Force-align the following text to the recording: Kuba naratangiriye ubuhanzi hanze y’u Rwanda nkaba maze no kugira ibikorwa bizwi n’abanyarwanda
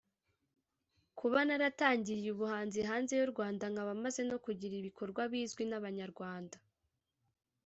Kuba 1.19 1.39
naratangiriye 1.47 2.29
ubuhanzi 2.35 2.79
hanze 2.89 3.13
y’u 3.19 3.31
Rwanda 3.33 3.63
nkaba 3.71 3.93
maze 4.03 4.21
no 4.29 4.37
kugira 4.45 4.73
ibikorwa 4.81 5.21
bizwi 5.31 5.63
n’abanyarwanda 5.67 6.57